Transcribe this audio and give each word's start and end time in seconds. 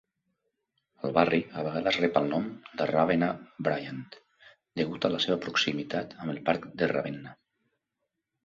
El 1.07 1.11
barri 1.17 1.39
a 1.57 1.65
vegades 1.67 1.99
rep 1.99 2.17
el 2.21 2.29
nom 2.31 2.47
de 2.79 2.87
Ravenna-Bryant, 2.91 4.01
degut 4.83 5.07
a 5.11 5.13
la 5.17 5.23
seva 5.27 5.39
proximitat 5.45 6.17
amb 6.25 6.35
el 6.37 6.45
parc 6.49 6.67
de 6.83 6.89
Ravenna. 6.95 7.37